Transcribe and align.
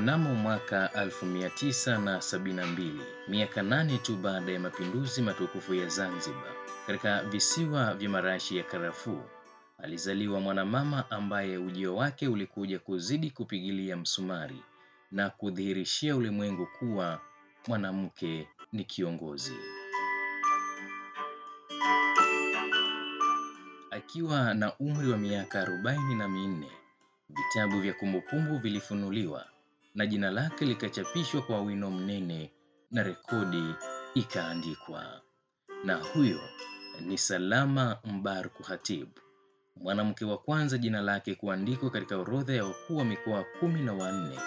Mnamo 0.00 0.34
mwaka 0.34 0.90
1972, 0.94 3.00
miaka 3.28 3.62
nane 3.62 3.98
tu 3.98 4.16
baada 4.16 4.52
ya 4.52 4.60
mapinduzi 4.60 5.22
matukufu 5.22 5.74
ya 5.74 5.88
Zanzibar, 5.88 6.52
katika 6.86 7.22
visiwa 7.24 7.94
vya 7.94 8.08
marashi 8.10 8.56
ya 8.56 8.64
karafuu, 8.64 9.22
alizaliwa 9.78 10.40
mwanamama 10.40 11.10
ambaye 11.10 11.56
ujio 11.58 11.96
wake 11.96 12.28
ulikuja 12.28 12.78
kuzidi 12.78 13.30
kupigilia 13.30 13.96
msumari 13.96 14.62
na 15.10 15.30
kudhihirishia 15.30 16.16
ulimwengu 16.16 16.66
kuwa 16.78 17.20
mwanamke 17.68 18.48
ni 18.72 18.84
kiongozi. 18.84 19.56
Akiwa 23.90 24.54
na 24.54 24.72
umri 24.78 25.10
wa 25.12 25.18
miaka 25.18 25.60
arobaini 25.60 26.14
na 26.14 26.28
minne, 26.28 26.70
vitabu 27.28 27.80
vya 27.80 27.94
kumbukumbu 27.94 28.58
vilifunuliwa 28.58 29.49
na 29.94 30.06
jina 30.06 30.30
lake 30.30 30.64
likachapishwa 30.64 31.42
kwa 31.42 31.60
wino 31.60 31.90
mnene 31.90 32.52
na 32.90 33.02
rekodi 33.02 33.74
ikaandikwa. 34.14 35.20
Na 35.84 35.94
huyo 35.96 36.40
ni 37.00 37.18
Salama 37.18 37.98
Mbarku 38.04 38.62
Hatib, 38.62 39.08
mwanamke 39.76 40.24
wa 40.24 40.38
kwanza 40.38 40.78
jina 40.78 41.00
lake 41.00 41.34
kuandikwa 41.34 41.90
katika 41.90 42.16
orodha 42.16 42.54
ya 42.54 42.64
wakuu 42.64 42.96
wa 42.96 43.04
mikoa 43.04 43.44
kumi 43.60 43.82
na 43.82 43.92
wanne 43.92 44.38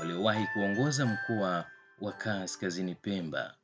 waliowahi 0.00 0.46
kuongoza 0.54 1.06
mkoa 1.06 1.64
wa 2.00 2.12
Kaskazini 2.12 2.94
Pemba, 2.94 3.54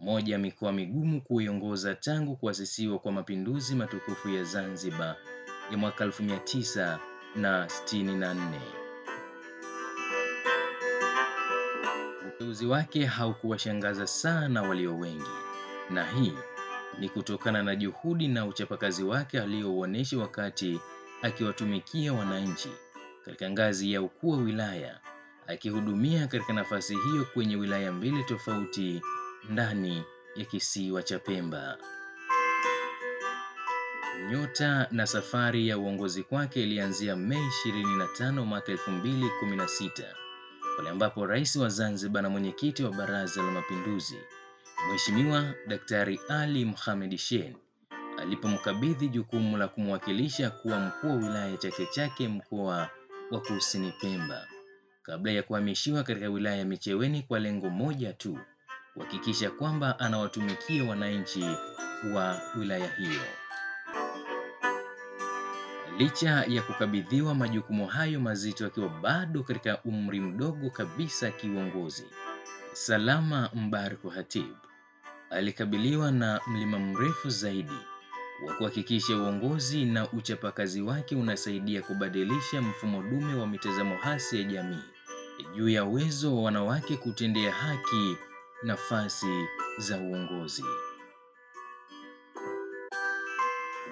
moja 0.00 0.32
ya 0.32 0.38
mikoa 0.38 0.72
migumu 0.72 1.22
kuiongoza 1.22 1.94
tangu 1.94 2.36
kuasisiwa 2.36 2.98
kwa 2.98 3.12
mapinduzi 3.12 3.74
matukufu 3.74 4.28
ya 4.28 4.44
Zanzibar 4.44 5.16
ya 5.70 5.76
mwaka 5.78 6.04
1964. 6.06 8.81
Uteuzi 12.42 12.66
wake 12.66 13.04
haukuwashangaza 13.04 14.06
sana 14.06 14.62
walio 14.62 14.98
wengi, 14.98 15.30
na 15.90 16.04
hii 16.10 16.32
ni 16.98 17.08
kutokana 17.08 17.62
na 17.62 17.76
juhudi 17.76 18.28
na 18.28 18.46
uchapakazi 18.46 19.04
wake 19.04 19.40
aliouonyesha 19.40 20.18
wakati 20.18 20.80
akiwatumikia 21.22 22.12
wananchi 22.12 22.68
katika 23.24 23.50
ngazi 23.50 23.92
ya 23.92 24.02
ukuu 24.02 24.30
wa 24.30 24.36
wilaya, 24.38 25.00
akihudumia 25.46 26.26
katika 26.26 26.52
nafasi 26.52 26.96
hiyo 26.96 27.24
kwenye 27.34 27.56
wilaya 27.56 27.92
mbili 27.92 28.24
tofauti 28.24 29.02
ndani 29.50 30.02
ya 30.36 30.44
kisiwa 30.44 31.02
cha 31.02 31.18
Pemba. 31.18 31.78
Nyota 34.30 34.88
na 34.90 35.06
safari 35.06 35.68
ya 35.68 35.78
uongozi 35.78 36.22
kwake 36.22 36.62
ilianzia 36.62 37.16
Mei 37.16 37.46
25 37.66 38.44
mwaka 38.44 38.72
2016 38.72 40.21
pale 40.76 40.90
ambapo 40.90 41.26
Rais 41.26 41.56
wa 41.56 41.68
Zanzibar 41.68 42.22
na 42.22 42.30
mwenyekiti 42.30 42.84
wa 42.84 42.90
Baraza 42.92 43.42
la 43.42 43.50
Mapinduzi 43.50 44.18
Mheshimiwa 44.92 45.54
Daktari 45.66 46.20
Ali 46.28 46.64
Mohamed 46.64 47.16
Shein 47.16 47.56
alipomkabidhi 48.18 49.08
jukumu 49.08 49.56
la 49.56 49.68
kumwakilisha 49.68 50.50
kuwa 50.50 50.80
mkuu 50.80 51.08
wa 51.08 51.14
wilaya 51.14 51.56
Chake 51.56 51.86
Chake 51.86 52.28
mkoa 52.28 52.90
wa 53.30 53.40
Kusini 53.40 53.92
Pemba 54.00 54.46
kabla 55.02 55.32
ya 55.32 55.42
kuhamishiwa 55.42 56.02
katika 56.02 56.28
wilaya 56.28 56.56
ya 56.56 56.64
Micheweni 56.64 57.22
kwa 57.22 57.40
lengo 57.40 57.70
moja 57.70 58.12
tu, 58.12 58.38
kuhakikisha 58.94 59.50
kwamba 59.50 59.98
anawatumikia 59.98 60.84
wananchi 60.84 61.44
wa 62.14 62.40
wilaya 62.58 62.94
hiyo. 62.96 63.41
Licha 65.98 66.44
ya 66.48 66.62
kukabidhiwa 66.62 67.34
majukumu 67.34 67.86
hayo 67.86 68.20
mazito 68.20 68.66
akiwa 68.66 68.88
bado 68.88 69.42
katika 69.42 69.82
umri 69.84 70.20
mdogo 70.20 70.70
kabisa 70.70 71.30
kiuongozi, 71.30 72.04
Salama 72.72 73.50
Mbarku 73.54 74.08
Hatib 74.08 74.54
alikabiliwa 75.30 76.10
na 76.12 76.40
mlima 76.46 76.78
mrefu 76.78 77.30
zaidi 77.30 77.78
wa 78.46 78.54
kuhakikisha 78.54 79.16
uongozi 79.16 79.84
na 79.84 80.10
uchapakazi 80.12 80.82
wake 80.82 81.16
unasaidia 81.16 81.82
kubadilisha 81.82 82.62
mfumo 82.62 83.02
dume 83.02 83.34
wa 83.34 83.46
mitazamo 83.46 83.96
hasi 83.96 84.36
ya 84.36 84.44
jamii 84.44 84.82
juu 85.56 85.68
ya 85.68 85.84
uwezo 85.84 86.36
wa 86.36 86.42
wanawake 86.42 86.96
kutendea 86.96 87.52
haki 87.52 88.16
nafasi 88.62 89.46
za 89.78 89.98
uongozi. 89.98 90.64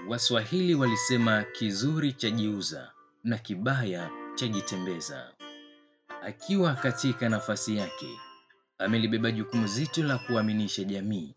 Waswahili 0.08 0.74
walisema 0.74 1.42
kizuri 1.42 2.12
chajiuza 2.12 2.90
na 3.24 3.38
kibaya 3.38 4.10
chajitembeza. 4.34 5.32
Akiwa 6.22 6.74
katika 6.74 7.28
nafasi 7.28 7.76
yake, 7.76 8.18
amelibeba 8.78 9.30
jukumu 9.32 9.66
zito 9.66 10.02
la 10.02 10.18
kuaminisha 10.18 10.84
jamii 10.84 11.34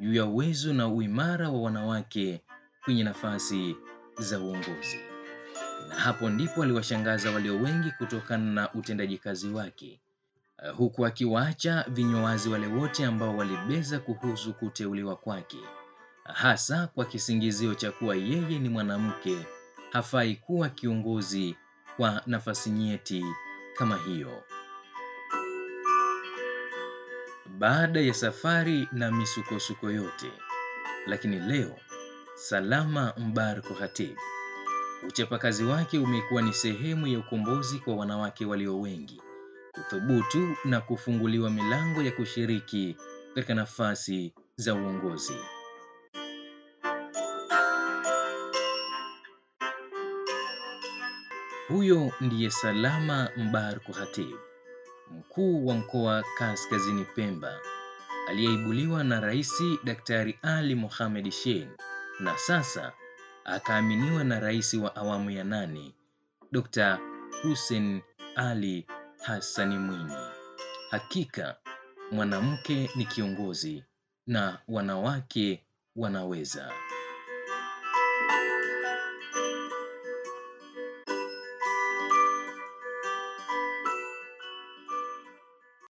juu 0.00 0.14
ya 0.14 0.24
uwezo 0.24 0.72
na 0.72 0.88
uimara 0.88 1.48
wa 1.50 1.60
wanawake 1.62 2.40
kwenye 2.84 3.04
nafasi 3.04 3.76
za 4.18 4.38
uongozi. 4.40 5.00
Na 5.88 5.94
hapo 5.94 6.30
ndipo 6.30 6.62
aliwashangaza 6.62 7.30
walio 7.30 7.56
wengi 7.56 7.90
kutokana 7.98 8.52
na 8.52 8.74
utendaji 8.74 9.18
kazi 9.18 9.48
wake, 9.48 10.00
huku 10.76 11.06
akiwaacha 11.06 11.84
vinywa 11.88 12.22
wazi 12.22 12.48
wale 12.48 12.66
wote 12.66 13.04
ambao 13.04 13.36
walibeza 13.36 13.98
kuhusu 13.98 14.54
kuteuliwa 14.54 15.16
kwake, 15.16 15.58
hasa 16.34 16.86
kwa 16.86 17.04
kisingizio 17.04 17.74
cha 17.74 17.92
kuwa 17.92 18.16
yeye 18.16 18.58
ni 18.58 18.68
mwanamke, 18.68 19.38
hafai 19.92 20.34
kuwa 20.36 20.68
kiongozi 20.68 21.56
kwa 21.96 22.22
nafasi 22.26 22.70
nyeti 22.70 23.24
kama 23.76 23.96
hiyo. 23.96 24.42
Baada 27.58 28.00
ya 28.00 28.14
safari 28.14 28.88
na 28.92 29.10
misukosuko 29.10 29.90
yote, 29.90 30.32
lakini 31.06 31.40
leo 31.40 31.76
Salama 32.34 33.12
Mbarku 33.18 33.74
Hatib, 33.74 34.16
uchapakazi 35.08 35.64
wake 35.64 35.98
umekuwa 35.98 36.42
ni 36.42 36.52
sehemu 36.52 37.06
ya 37.06 37.18
ukombozi 37.18 37.78
kwa 37.78 37.94
wanawake 37.96 38.44
walio 38.46 38.80
wengi 38.80 39.22
kuthubutu 39.72 40.56
na 40.64 40.80
kufunguliwa 40.80 41.50
milango 41.50 42.02
ya 42.02 42.12
kushiriki 42.12 42.96
katika 43.34 43.54
nafasi 43.54 44.32
za 44.56 44.74
uongozi. 44.74 45.36
Huyo 51.68 52.12
ndiye 52.20 52.50
Salama 52.50 53.30
Mbarku 53.36 53.92
Hatib, 53.92 54.36
mkuu 55.10 55.66
wa 55.66 55.74
mkoa 55.74 56.24
Kaskazini 56.38 57.04
Pemba, 57.04 57.58
aliyeibuliwa 58.28 59.04
na 59.04 59.20
Rais 59.20 59.62
Daktari 59.84 60.38
Ali 60.42 60.74
Mohamed 60.74 61.30
Shein 61.30 61.68
na 62.20 62.38
sasa 62.38 62.92
akaaminiwa 63.44 64.24
na 64.24 64.40
Rais 64.40 64.74
wa 64.74 64.96
awamu 64.96 65.30
ya 65.30 65.44
nane 65.44 65.94
Dr. 66.52 66.98
Hussein 67.42 68.02
Ali 68.36 68.86
Hassani 69.22 69.78
Mwinyi. 69.78 70.16
Hakika 70.90 71.56
mwanamke 72.12 72.90
ni 72.96 73.04
kiongozi 73.04 73.84
na 74.26 74.58
wanawake 74.68 75.66
wanaweza. 75.96 76.72